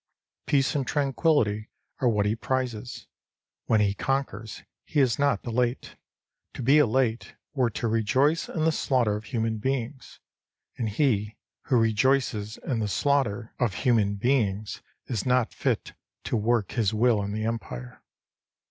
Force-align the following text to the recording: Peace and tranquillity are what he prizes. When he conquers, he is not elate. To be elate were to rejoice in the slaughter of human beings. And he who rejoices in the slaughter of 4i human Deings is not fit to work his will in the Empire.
Peace 0.47 0.73
and 0.73 0.87
tranquillity 0.87 1.69
are 1.99 2.09
what 2.09 2.25
he 2.25 2.35
prizes. 2.35 3.05
When 3.67 3.81
he 3.81 3.93
conquers, 3.93 4.63
he 4.83 4.99
is 4.99 5.19
not 5.19 5.45
elate. 5.45 5.95
To 6.55 6.63
be 6.63 6.79
elate 6.79 7.35
were 7.53 7.69
to 7.69 7.87
rejoice 7.87 8.49
in 8.49 8.63
the 8.65 8.71
slaughter 8.71 9.15
of 9.15 9.25
human 9.25 9.59
beings. 9.59 10.19
And 10.75 10.89
he 10.89 11.35
who 11.65 11.77
rejoices 11.77 12.57
in 12.65 12.79
the 12.79 12.87
slaughter 12.87 13.53
of 13.59 13.73
4i 13.75 13.81
human 13.83 14.15
Deings 14.15 14.81
is 15.05 15.23
not 15.23 15.53
fit 15.53 15.93
to 16.23 16.35
work 16.35 16.71
his 16.71 16.95
will 16.95 17.21
in 17.21 17.31
the 17.31 17.45
Empire. 17.45 18.01